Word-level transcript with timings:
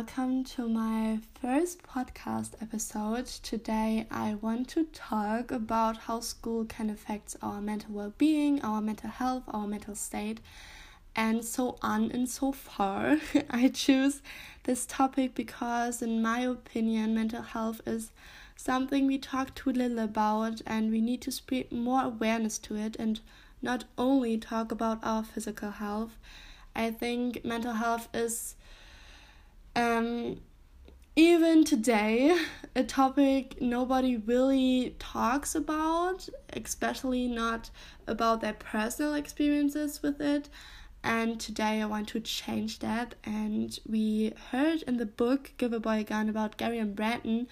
welcome 0.00 0.42
to 0.42 0.66
my 0.66 1.18
first 1.42 1.82
podcast 1.82 2.52
episode. 2.62 3.26
Today, 3.26 4.06
I 4.10 4.36
want 4.40 4.66
to 4.68 4.84
talk 4.94 5.50
about 5.50 5.98
how 5.98 6.20
school 6.20 6.64
can 6.64 6.88
affect 6.88 7.36
our 7.42 7.60
mental 7.60 7.92
well 7.92 8.14
being, 8.16 8.62
our 8.62 8.80
mental 8.80 9.10
health, 9.10 9.42
our 9.48 9.66
mental 9.66 9.94
state, 9.94 10.40
and 11.14 11.44
so 11.44 11.76
on 11.82 12.10
and 12.12 12.30
so 12.30 12.50
far. 12.50 13.18
I 13.50 13.68
choose 13.68 14.22
this 14.62 14.86
topic 14.86 15.34
because, 15.34 16.00
in 16.00 16.22
my 16.22 16.40
opinion, 16.40 17.14
mental 17.14 17.42
health 17.42 17.82
is 17.84 18.10
something 18.56 19.06
we 19.06 19.18
talk 19.18 19.54
too 19.54 19.70
little 19.70 19.98
about, 19.98 20.62
and 20.66 20.90
we 20.90 21.02
need 21.02 21.20
to 21.20 21.30
spread 21.30 21.70
more 21.70 22.04
awareness 22.04 22.56
to 22.60 22.74
it 22.74 22.96
and 22.98 23.20
not 23.60 23.84
only 23.98 24.38
talk 24.38 24.72
about 24.72 25.00
our 25.02 25.22
physical 25.22 25.72
health. 25.72 26.16
I 26.74 26.90
think 26.90 27.44
mental 27.44 27.74
health 27.74 28.08
is 28.14 28.54
um, 29.76 30.40
even 31.16 31.64
today, 31.64 32.36
a 32.74 32.84
topic 32.84 33.60
nobody 33.60 34.16
really 34.16 34.94
talks 34.98 35.54
about, 35.54 36.28
especially 36.52 37.26
not 37.26 37.70
about 38.06 38.40
their 38.40 38.54
personal 38.54 39.14
experiences 39.14 40.02
with 40.02 40.20
it. 40.20 40.48
And 41.02 41.40
today 41.40 41.82
I 41.82 41.86
want 41.86 42.08
to 42.08 42.20
change 42.20 42.78
that. 42.80 43.14
And 43.24 43.78
we 43.88 44.32
heard 44.50 44.82
in 44.82 44.98
the 44.98 45.06
book 45.06 45.52
Give 45.56 45.72
a 45.72 45.80
Boy 45.80 46.00
a 46.00 46.04
Gun 46.04 46.28
about 46.28 46.56
Gary 46.56 46.78
and 46.78 46.94
Brandon, 46.94 47.48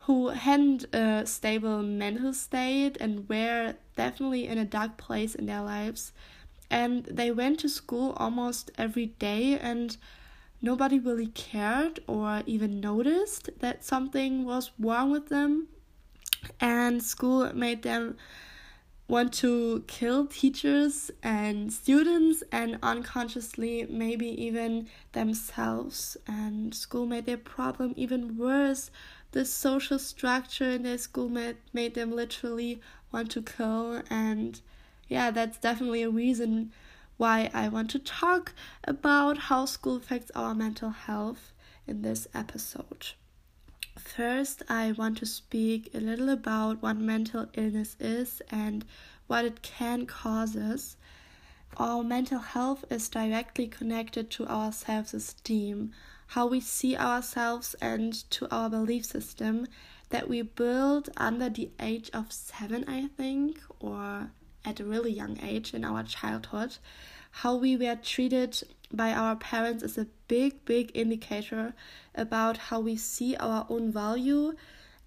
who 0.00 0.28
hadn't 0.28 0.84
a 0.94 1.26
stable 1.26 1.82
mental 1.82 2.32
state 2.32 2.96
and 2.98 3.28
were 3.28 3.74
definitely 3.96 4.46
in 4.46 4.58
a 4.58 4.64
dark 4.64 4.96
place 4.96 5.34
in 5.34 5.46
their 5.46 5.62
lives. 5.62 6.12
And 6.70 7.04
they 7.04 7.30
went 7.30 7.60
to 7.60 7.68
school 7.68 8.14
almost 8.16 8.70
every 8.78 9.06
day 9.06 9.58
and 9.58 9.96
nobody 10.62 10.98
really 10.98 11.26
cared 11.26 12.00
or 12.06 12.42
even 12.46 12.80
noticed 12.80 13.50
that 13.58 13.84
something 13.84 14.44
was 14.44 14.70
wrong 14.78 15.10
with 15.10 15.28
them. 15.28 15.68
And 16.60 17.02
school 17.02 17.52
made 17.54 17.82
them 17.82 18.16
want 19.08 19.32
to 19.32 19.84
kill 19.86 20.26
teachers 20.26 21.10
and 21.22 21.72
students 21.72 22.42
and 22.50 22.78
unconsciously 22.82 23.86
maybe 23.90 24.28
even 24.42 24.88
themselves. 25.12 26.16
And 26.26 26.74
school 26.74 27.04
made 27.04 27.26
their 27.26 27.36
problem 27.36 27.92
even 27.96 28.38
worse. 28.38 28.90
The 29.32 29.44
social 29.44 29.98
structure 29.98 30.70
in 30.70 30.82
their 30.82 30.98
school 30.98 31.28
made, 31.28 31.56
made 31.72 31.94
them 31.94 32.12
literally 32.12 32.80
want 33.10 33.30
to 33.32 33.42
kill. 33.42 34.02
And 34.08 34.60
yeah 35.12 35.30
that's 35.30 35.58
definitely 35.58 36.02
a 36.02 36.10
reason 36.10 36.72
why 37.22 37.48
I 37.54 37.68
want 37.68 37.88
to 37.90 38.00
talk 38.00 38.52
about 38.82 39.38
how 39.46 39.64
school 39.64 39.94
affects 39.94 40.32
our 40.34 40.56
mental 40.56 40.90
health 40.90 41.52
in 41.86 42.02
this 42.02 42.26
episode. 42.34 43.12
First, 43.96 44.64
I 44.68 44.90
want 44.90 45.18
to 45.18 45.26
speak 45.26 45.94
a 45.94 46.00
little 46.00 46.30
about 46.30 46.82
what 46.82 46.96
mental 46.96 47.46
illness 47.54 47.94
is 48.00 48.42
and 48.50 48.84
what 49.28 49.44
it 49.44 49.62
can 49.62 50.04
cause 50.04 50.56
us. 50.56 50.96
Our 51.76 52.02
mental 52.02 52.40
health 52.40 52.84
is 52.90 53.08
directly 53.08 53.68
connected 53.68 54.28
to 54.32 54.46
our 54.46 54.72
self 54.72 55.14
esteem, 55.14 55.92
how 56.34 56.48
we 56.48 56.58
see 56.58 56.96
ourselves, 56.96 57.76
and 57.80 58.12
to 58.30 58.52
our 58.52 58.68
belief 58.68 59.04
system 59.04 59.68
that 60.10 60.28
we 60.28 60.42
build 60.42 61.10
under 61.16 61.48
the 61.48 61.70
age 61.78 62.10
of 62.12 62.32
seven, 62.32 62.84
I 62.88 63.06
think, 63.16 63.60
or 63.78 64.32
at 64.64 64.80
a 64.80 64.84
really 64.84 65.12
young 65.12 65.38
age 65.40 65.72
in 65.72 65.84
our 65.84 66.02
childhood. 66.02 66.78
How 67.36 67.56
we 67.56 67.76
were 67.76 67.96
treated 67.96 68.62
by 68.92 69.12
our 69.12 69.34
parents 69.36 69.82
is 69.82 69.98
a 69.98 70.06
big, 70.28 70.64
big 70.64 70.92
indicator 70.94 71.74
about 72.14 72.56
how 72.68 72.78
we 72.78 72.96
see 72.96 73.34
our 73.36 73.66
own 73.68 73.90
value, 73.90 74.54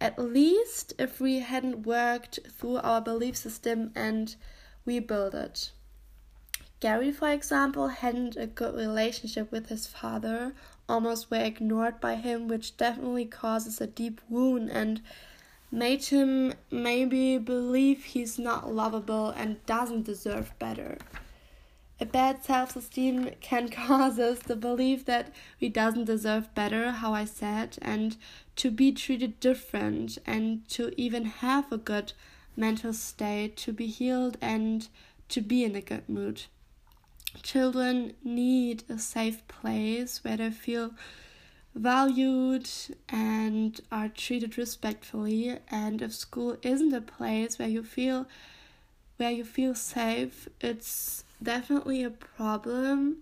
at 0.01 0.19
least 0.19 0.93
if 0.99 1.21
we 1.21 1.39
hadn't 1.39 1.85
worked 1.85 2.39
through 2.49 2.77
our 2.77 2.99
belief 2.99 3.37
system 3.37 3.91
and 3.95 4.35
we 4.85 4.99
build 4.99 5.33
it. 5.33 5.71
Gary, 6.79 7.11
for 7.11 7.29
example, 7.29 7.87
hadn't 7.87 8.35
a 8.35 8.47
good 8.47 8.75
relationship 8.75 9.51
with 9.51 9.69
his 9.69 9.87
father, 9.87 10.53
almost 10.89 11.31
were 11.31 11.37
ignored 11.37 12.01
by 12.01 12.15
him, 12.15 12.47
which 12.47 12.75
definitely 12.75 13.25
causes 13.25 13.79
a 13.79 13.87
deep 13.87 14.19
wound 14.29 14.69
and 14.69 15.01
made 15.71 16.03
him 16.05 16.53
maybe 16.71 17.37
believe 17.37 18.03
he's 18.03 18.37
not 18.37 18.73
lovable 18.73 19.29
and 19.29 19.65
doesn't 19.65 20.03
deserve 20.03 20.51
better. 20.59 20.97
A 21.97 22.05
bad 22.05 22.43
self 22.43 22.75
esteem 22.75 23.31
can 23.39 23.69
cause 23.87 24.19
us 24.19 24.39
the 24.39 24.55
belief 24.55 25.05
that 25.05 25.33
we 25.61 25.69
doesn't 25.69 26.05
deserve 26.05 26.53
better, 26.53 26.91
how 26.91 27.13
I 27.13 27.23
said, 27.25 27.77
and 27.81 28.17
to 28.57 28.69
be 28.69 28.91
treated 28.91 29.39
different 29.39 30.17
and 30.25 30.67
to 30.69 30.91
even 30.99 31.25
have 31.25 31.71
a 31.71 31.77
good 31.77 32.13
mental 32.57 32.93
state, 32.93 33.55
to 33.57 33.71
be 33.71 33.87
healed 33.87 34.37
and 34.41 34.87
to 35.29 35.41
be 35.41 35.63
in 35.63 35.75
a 35.75 35.81
good 35.81 36.07
mood. 36.09 36.43
Children 37.41 38.13
need 38.23 38.83
a 38.89 38.99
safe 38.99 39.45
place 39.47 40.23
where 40.23 40.37
they 40.37 40.51
feel 40.51 40.91
valued 41.73 42.69
and 43.09 43.81
are 43.91 44.07
treated 44.07 44.57
respectfully 44.57 45.59
and 45.69 46.01
if 46.01 46.13
school 46.13 46.57
isn't 46.61 46.93
a 46.93 47.01
place 47.01 47.59
where 47.59 47.67
you 47.67 47.83
feel 47.83 48.25
where 49.17 49.31
you 49.31 49.43
feel 49.43 49.75
safe 49.75 50.47
it's 50.61 51.24
definitely 51.41 52.03
a 52.03 52.09
problem 52.09 53.17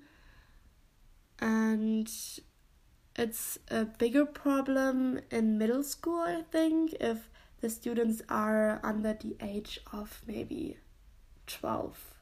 and 1.39 2.09
it's 3.15 3.59
a 3.69 3.85
bigger 3.85 4.25
problem 4.25 5.19
in 5.31 5.57
middle 5.57 5.83
school 5.83 6.19
i 6.21 6.41
think 6.51 6.93
if 6.99 7.29
the 7.61 7.69
students 7.69 8.21
are 8.29 8.79
under 8.83 9.13
the 9.13 9.35
age 9.41 9.79
of 9.91 10.21
maybe 10.27 10.77
12 11.47 12.15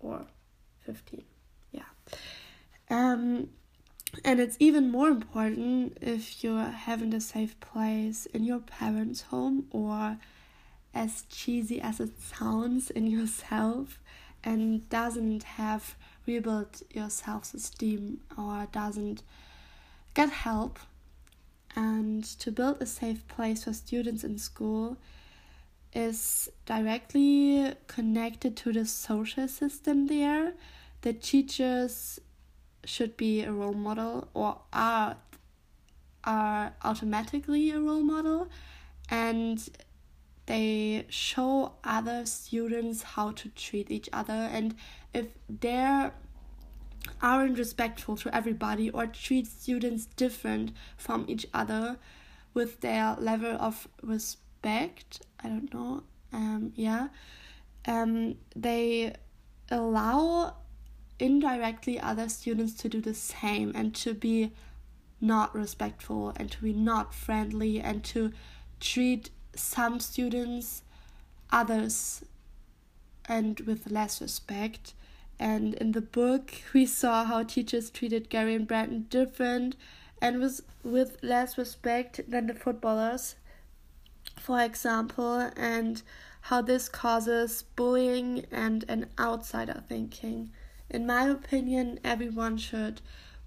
or 0.00 0.26
15 0.80 1.24
yeah. 1.72 1.82
Um 2.90 3.48
and 4.24 4.40
it's 4.40 4.56
even 4.60 4.90
more 4.90 5.08
important 5.08 5.96
if 6.02 6.44
you're 6.44 6.64
having 6.64 7.14
a 7.14 7.20
safe 7.20 7.58
place 7.60 8.26
in 8.26 8.44
your 8.44 8.60
parents' 8.60 9.22
home 9.22 9.66
or 9.70 10.18
as 10.92 11.22
cheesy 11.30 11.80
as 11.80 11.98
it 11.98 12.20
sounds 12.20 12.90
in 12.90 13.06
yourself 13.06 13.98
and 14.44 14.88
doesn't 14.88 15.42
have 15.42 15.96
rebuilt 16.26 16.82
your 16.90 17.10
self 17.10 17.54
esteem 17.54 18.20
or 18.36 18.66
doesn't 18.72 19.22
get 20.14 20.30
help. 20.30 20.78
And 21.74 22.24
to 22.40 22.52
build 22.52 22.82
a 22.82 22.86
safe 22.86 23.26
place 23.28 23.64
for 23.64 23.72
students 23.72 24.24
in 24.24 24.38
school 24.38 24.98
is 25.94 26.50
directly 26.66 27.74
connected 27.86 28.56
to 28.58 28.72
the 28.72 28.84
social 28.84 29.48
system 29.48 30.06
there. 30.06 30.54
The 31.02 31.12
teachers 31.12 32.20
should 32.84 33.16
be 33.16 33.42
a 33.42 33.52
role 33.52 33.74
model 33.74 34.28
or 34.34 34.58
are 34.72 35.16
are 36.24 36.72
automatically 36.84 37.70
a 37.70 37.80
role 37.80 38.02
model 38.02 38.48
and 39.08 39.68
they 40.46 41.06
show 41.08 41.72
other 41.84 42.26
students 42.26 43.02
how 43.02 43.30
to 43.32 43.48
treat 43.50 43.90
each 43.90 44.08
other 44.12 44.32
and 44.32 44.74
if 45.14 45.26
they 45.48 46.10
aren't 47.20 47.58
respectful 47.58 48.16
to 48.16 48.34
everybody 48.34 48.90
or 48.90 49.06
treat 49.06 49.46
students 49.46 50.06
different 50.16 50.72
from 50.96 51.24
each 51.28 51.46
other 51.52 51.96
with 52.54 52.80
their 52.80 53.16
level 53.18 53.56
of 53.60 53.88
respect 54.02 55.22
i 55.42 55.48
don't 55.48 55.72
know 55.72 56.02
um 56.32 56.72
yeah 56.74 57.08
um 57.86 58.34
they 58.54 59.14
allow 59.70 60.54
indirectly 61.18 61.98
other 62.00 62.28
students 62.28 62.74
to 62.74 62.88
do 62.88 63.00
the 63.00 63.14
same 63.14 63.72
and 63.74 63.94
to 63.94 64.12
be 64.12 64.52
not 65.20 65.54
respectful 65.54 66.32
and 66.36 66.50
to 66.50 66.60
be 66.62 66.72
not 66.72 67.14
friendly 67.14 67.80
and 67.80 68.02
to 68.02 68.32
treat 68.80 69.30
some 69.54 70.00
students 70.00 70.82
others 71.50 72.24
and 73.26 73.60
with 73.60 73.90
less 73.90 74.20
respect. 74.20 74.94
And 75.38 75.74
in 75.74 75.92
the 75.92 76.00
book 76.00 76.52
we 76.72 76.86
saw 76.86 77.24
how 77.24 77.42
teachers 77.42 77.90
treated 77.90 78.30
Gary 78.30 78.54
and 78.54 78.66
Brandon 78.66 79.06
different 79.08 79.76
and 80.20 80.38
was 80.40 80.62
with 80.82 81.18
less 81.22 81.58
respect 81.58 82.20
than 82.28 82.46
the 82.46 82.54
footballers. 82.54 83.36
For 84.38 84.60
example 84.62 85.50
and 85.56 86.02
how 86.46 86.60
this 86.60 86.88
causes 86.88 87.62
bullying 87.76 88.46
and 88.50 88.84
an 88.88 89.06
outsider 89.18 89.82
thinking. 89.88 90.50
In 90.90 91.06
my 91.06 91.24
opinion, 91.28 92.00
everyone 92.02 92.56
should 92.56 93.00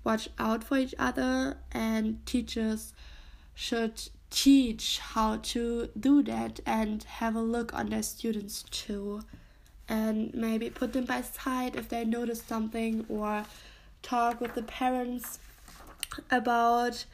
watch 0.04 0.30
out 0.40 0.64
for 0.64 0.78
each 0.78 0.96
other, 0.98 1.58
and 1.72 2.26
teachers 2.26 2.94
should 3.54 4.10
teach 4.36 5.00
how 5.00 5.38
to 5.38 5.90
do 5.98 6.22
that 6.22 6.60
and 6.66 7.04
have 7.04 7.36
a 7.36 7.42
look 7.42 7.74
on 7.74 7.90
their 7.90 8.04
students 8.04 8.64
too. 8.70 9.22
And 9.88 10.34
maybe 10.34 10.70
put 10.70 10.92
them 10.92 11.06
by 11.06 11.22
side 11.22 11.76
if 11.76 11.88
they 11.88 12.04
notice 12.04 12.42
something, 12.42 13.06
or 13.08 13.46
talk 14.02 14.42
with 14.42 14.54
the 14.56 14.64
parents 14.64 15.40
about 16.30 17.06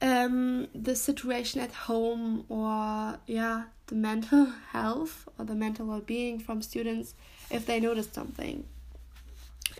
um, 0.00 0.68
the 0.74 0.96
situation 0.96 1.60
at 1.60 1.72
home 1.72 2.44
or 2.48 3.18
yeah 3.26 3.64
the 3.86 3.94
mental 3.94 4.46
health 4.72 5.28
or 5.38 5.44
the 5.44 5.54
mental 5.54 5.86
well-being 5.86 6.40
from 6.40 6.60
students 6.60 7.14
if 7.50 7.66
they 7.66 7.78
notice 7.78 8.08
something 8.10 8.64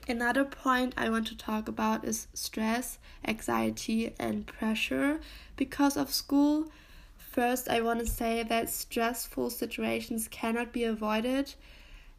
another 0.08 0.44
point 0.44 0.94
i 0.96 1.08
want 1.08 1.26
to 1.26 1.36
talk 1.36 1.68
about 1.68 2.04
is 2.04 2.26
stress 2.34 2.98
anxiety 3.26 4.14
and 4.18 4.46
pressure. 4.46 5.20
Because 5.56 5.96
of 5.96 6.12
school 6.12 6.70
first 7.16 7.68
i 7.68 7.80
want 7.80 7.98
to 8.00 8.06
say 8.06 8.42
that 8.42 8.68
stressful 8.68 9.48
situations 9.48 10.28
cannot 10.28 10.72
be 10.72 10.84
avoided 10.84 11.54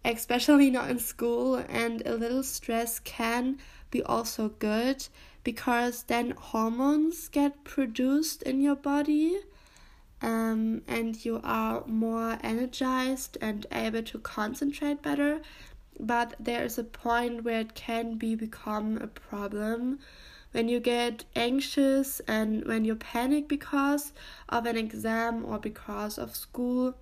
especially 0.06 0.70
not 0.70 0.90
in 0.90 1.00
school 1.00 1.56
and 1.70 2.02
a 2.06 2.16
little 2.16 2.44
stress 2.44 3.00
can 3.00 3.58
be 3.92 4.02
also 4.04 4.50
good 4.50 5.08
because 5.44 6.04
then 6.04 6.32
hormones 6.32 7.28
get 7.28 7.64
produced 7.64 8.42
in 8.44 8.60
your 8.60 8.76
body 8.76 9.38
um, 10.22 10.82
and 10.88 11.26
you 11.26 11.42
are 11.44 11.84
more 11.86 12.38
energized 12.42 13.38
and 13.42 13.66
able 13.72 14.02
to 14.02 14.18
concentrate 14.20 15.02
better 15.02 15.42
but 16.00 16.36
there 16.40 16.64
is 16.64 16.78
a 16.78 16.84
point 16.84 17.44
where 17.44 17.62
it 17.62 17.76
can 17.76 18.18
be 18.18 18.36
become 18.36 18.98
a 18.98 19.08
problem 19.08 20.00
when 20.52 20.70
you 20.70 20.80
get 20.80 21.26
anxious 21.36 22.20
and 22.22 22.66
when 22.66 22.86
you 22.86 22.96
panic 22.96 23.48
because 23.48 24.14
of 24.50 24.66
an 24.66 24.78
exam 24.78 25.44
or 25.46 25.58
because 25.58 26.18
of 26.18 26.36
school 26.36 26.96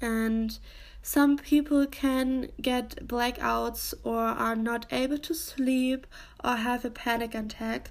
and 0.00 0.58
some 1.02 1.36
people 1.36 1.86
can 1.86 2.48
get 2.62 3.06
blackouts 3.06 3.92
or 4.04 4.20
are 4.20 4.56
not 4.56 4.86
able 4.90 5.18
to 5.18 5.34
sleep 5.34 6.06
or 6.42 6.56
have 6.56 6.84
a 6.84 6.90
panic 6.90 7.34
attack. 7.34 7.90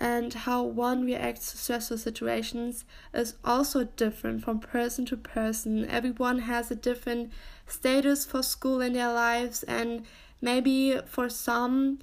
And 0.00 0.32
how 0.32 0.62
one 0.62 1.04
reacts 1.04 1.52
to 1.52 1.58
stressful 1.58 1.98
situations 1.98 2.86
is 3.12 3.34
also 3.44 3.84
different 3.84 4.42
from 4.42 4.58
person 4.58 5.04
to 5.06 5.16
person. 5.16 5.84
Everyone 5.84 6.40
has 6.40 6.70
a 6.70 6.74
different 6.74 7.30
status 7.66 8.24
for 8.24 8.42
school 8.42 8.80
in 8.80 8.94
their 8.94 9.12
lives, 9.12 9.62
and 9.64 10.06
maybe 10.40 10.98
for 11.06 11.28
some 11.28 11.98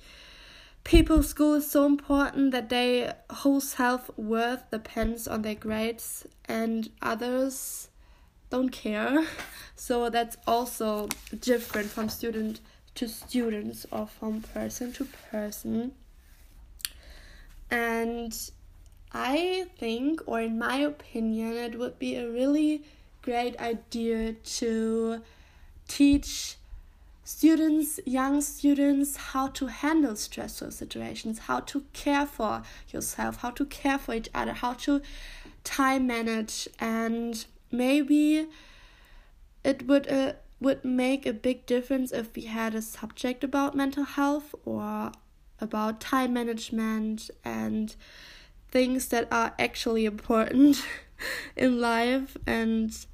people, 0.83 1.23
school 1.23 1.55
is 1.55 1.69
so 1.69 1.85
important 1.85 2.51
that 2.51 2.69
their 2.69 3.15
whole 3.29 3.59
self 3.59 4.09
worth 4.15 4.69
depends 4.71 5.27
on 5.27 5.41
their 5.41 5.55
grades, 5.55 6.27
and 6.45 6.89
others 7.01 7.89
don't 8.49 8.69
care. 8.69 9.25
So 9.79 10.09
that's 10.09 10.37
also 10.47 11.07
different 11.39 11.91
from 11.91 12.09
student 12.09 12.61
to 12.95 13.07
students 13.07 13.85
or 13.91 14.07
from 14.07 14.41
person 14.41 14.91
to 14.93 15.05
person. 15.29 15.91
And 17.69 18.37
I 19.11 19.67
think, 19.77 20.21
or 20.25 20.41
in 20.41 20.57
my 20.57 20.77
opinion, 20.77 21.53
it 21.53 21.77
would 21.77 21.99
be 21.99 22.15
a 22.15 22.29
really 22.29 22.83
great 23.21 23.59
idea 23.59 24.33
to 24.33 25.21
teach 25.87 26.57
students, 27.23 27.99
young 28.05 28.39
students, 28.41 29.17
how 29.17 29.47
to 29.47 29.67
handle 29.67 30.15
stressful 30.15 30.71
situations, 30.71 31.39
how 31.39 31.59
to 31.59 31.83
care 31.91 32.25
for 32.25 32.63
yourself, 32.89 33.37
how 33.37 33.49
to 33.49 33.65
care 33.65 33.97
for 33.97 34.13
each 34.15 34.29
other, 34.33 34.53
how 34.53 34.73
to 34.73 35.01
time 35.65 36.07
manage, 36.07 36.69
and 36.79 37.45
maybe 37.69 38.47
it 39.63 39.85
would 39.87 40.09
uh, 40.09 40.33
would 40.61 40.85
make 40.85 41.25
a 41.25 41.33
big 41.33 41.65
difference 41.65 42.11
if 42.13 42.33
we 42.33 42.43
had 42.43 42.73
a 42.73 42.81
subject 42.81 43.43
about 43.43 43.75
mental 43.75 44.05
health 44.05 44.55
or 44.63 45.11
about 45.59 45.99
time 45.99 46.33
management 46.33 47.29
and 47.43 47.95
things 48.69 49.07
that 49.07 49.27
are 49.31 49.53
actually 49.57 50.05
important 50.05 50.83
in 51.55 51.79
life 51.79 52.37
and 52.45 53.05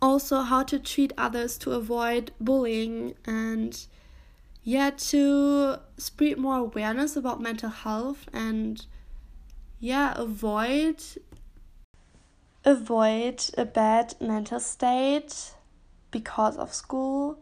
also 0.00 0.42
how 0.42 0.62
to 0.62 0.78
treat 0.78 1.12
others 1.18 1.58
to 1.58 1.72
avoid 1.72 2.32
bullying 2.40 3.14
and 3.24 3.86
yeah 4.62 4.90
to 4.90 5.76
spread 5.96 6.38
more 6.38 6.58
awareness 6.58 7.16
about 7.16 7.40
mental 7.40 7.70
health 7.70 8.28
and 8.32 8.86
yeah 9.80 10.12
avoid 10.16 11.02
avoid 12.64 13.42
a 13.56 13.64
bad 13.64 14.14
mental 14.20 14.60
state 14.60 15.54
because 16.10 16.56
of 16.56 16.72
school. 16.72 17.38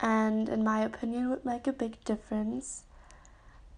And 0.00 0.48
in 0.48 0.62
my 0.62 0.80
opinion 0.80 1.30
would 1.30 1.44
make 1.44 1.66
a 1.66 1.72
big 1.72 2.02
difference 2.04 2.84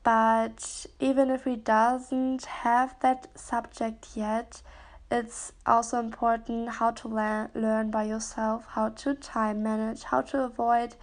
but 0.02 0.86
even 1.00 1.30
if 1.30 1.44
we 1.44 1.56
doesn't 1.56 2.44
have 2.44 2.94
that 3.00 3.26
subject 3.34 4.08
yet 4.14 4.62
it's 5.10 5.52
also 5.66 5.98
important 5.98 6.68
how 6.68 6.90
to 6.90 7.08
learn 7.08 7.48
learn 7.54 7.90
by 7.90 8.04
yourself 8.04 8.64
how 8.70 8.88
to 8.88 9.14
time 9.14 9.62
manage 9.62 10.02
how 10.04 10.20
to 10.20 10.42
avoid 10.42 10.94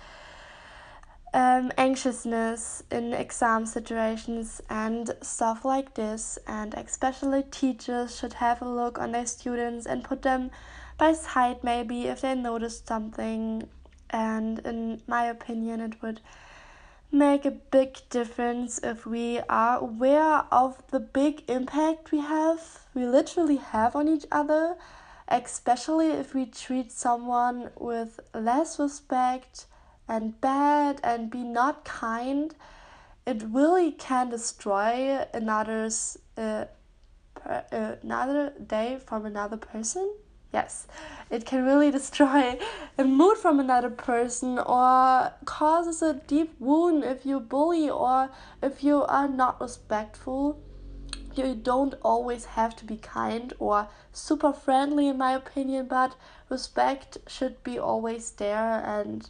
um, 1.36 1.70
anxiousness 1.78 2.82
in 2.90 3.14
exam 3.14 3.66
situations 3.66 4.62
and 4.70 5.14
stuff 5.22 5.66
like 5.66 5.94
this. 5.94 6.40
And 6.48 6.74
especially 6.74 7.44
teachers 7.44 8.18
should 8.18 8.34
have 8.34 8.62
a 8.62 8.70
look 8.70 8.98
on 8.98 9.12
their 9.12 9.26
students 9.26 9.86
and 9.86 10.02
put 10.02 10.22
them 10.22 10.50
by 10.98 11.12
side 11.12 11.62
maybe 11.62 12.08
if 12.08 12.22
they 12.22 12.36
notice 12.36 12.82
something. 12.86 13.68
And 14.10 14.60
in 14.60 15.02
my 15.08 15.26
opinion, 15.26 15.82
it 15.82 16.02
would 16.02 16.22
make 17.12 17.46
a 17.46 17.52
big 17.52 17.98
difference 18.10 18.80
if 18.84 19.06
we 19.06 19.40
are 19.50 19.80
aware 19.80 20.44
of 20.52 20.82
the 20.92 21.00
big 21.00 21.44
impact 21.50 22.12
we 22.12 22.20
have, 22.20 22.88
we 22.94 23.06
literally 23.06 23.58
have 23.58 23.96
on 23.96 24.08
each 24.08 24.26
other, 24.32 24.76
especially 25.28 26.12
if 26.12 26.34
we 26.34 26.46
treat 26.46 26.92
someone 26.92 27.70
with 27.78 28.20
less 28.34 28.80
respect 28.80 29.66
and 30.08 30.40
bad 30.42 31.00
and 31.04 31.30
be 31.30 31.44
not 31.44 31.86
kind, 31.86 32.54
it 33.26 33.44
really 33.50 33.92
can 33.92 34.30
destroy 34.30 35.26
another's 35.34 36.18
uh, 36.38 36.66
per, 37.34 37.64
uh, 37.72 37.96
another 38.04 38.54
day 38.66 39.00
from 39.04 39.26
another 39.26 39.58
person. 39.58 40.14
Yes, 40.56 40.88
it 41.30 41.46
can 41.46 41.66
really 41.66 41.92
destroy 42.00 42.58
a 42.98 43.04
mood 43.04 43.38
from 43.38 43.60
another 43.60 43.90
person 43.90 44.58
or 44.58 45.34
causes 45.44 46.02
a 46.02 46.14
deep 46.14 46.56
wound 46.62 47.04
if 47.04 47.26
you 47.26 47.42
bully 47.42 47.90
or 47.90 48.30
if 48.64 48.82
you 48.82 49.04
are 49.04 49.28
not 49.28 49.60
respectful. 49.60 50.58
You 51.36 51.56
don't 51.56 51.96
always 52.02 52.46
have 52.46 52.74
to 52.78 52.86
be 52.86 52.96
kind 52.96 53.52
or 53.60 53.90
super 54.14 54.54
friendly, 54.54 55.10
in 55.10 55.18
my 55.18 55.34
opinion, 55.34 55.88
but 55.90 56.16
respect 56.48 57.18
should 57.28 57.62
be 57.62 57.78
always 57.78 58.32
there 58.32 58.82
and 58.96 59.30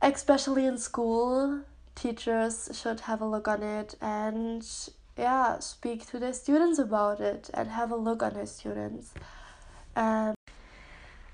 especially 0.00 0.66
in 0.66 0.78
school, 0.78 1.62
teachers 1.96 2.70
should 2.80 3.00
have 3.00 3.20
a 3.20 3.26
look 3.26 3.48
on 3.48 3.64
it 3.64 3.96
and 4.00 4.64
yeah, 5.18 5.58
speak 5.58 6.06
to 6.10 6.20
their 6.20 6.32
students 6.32 6.78
about 6.78 7.20
it 7.20 7.50
and 7.52 7.70
have 7.70 7.90
a 7.90 7.96
look 7.96 8.22
on 8.22 8.34
their 8.34 8.46
students. 8.46 9.14
Um, 9.96 10.34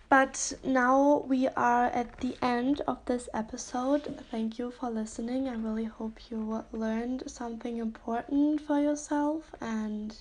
but 0.08 0.52
now 0.64 1.24
we 1.26 1.48
are 1.48 1.86
at 1.86 2.20
the 2.20 2.36
end 2.40 2.80
of 2.86 3.04
this 3.06 3.28
episode. 3.34 4.24
Thank 4.30 4.58
you 4.58 4.70
for 4.70 4.88
listening. 4.90 5.48
I 5.48 5.54
really 5.54 5.84
hope 5.84 6.30
you 6.30 6.64
learned 6.72 7.24
something 7.26 7.78
important 7.78 8.60
for 8.60 8.78
yourself 8.80 9.54
and 9.60 10.16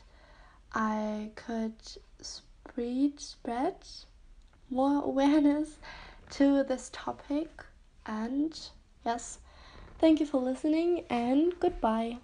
I 0.73 1.31
could 1.35 1.75
spread 2.21 3.19
spread 3.19 3.75
more 4.69 5.03
awareness 5.03 5.77
to 6.31 6.63
this 6.63 6.89
topic. 6.91 7.63
And 8.05 8.59
yes, 9.05 9.39
thank 9.99 10.19
you 10.19 10.25
for 10.25 10.41
listening 10.41 11.05
and 11.09 11.53
goodbye. 11.59 12.17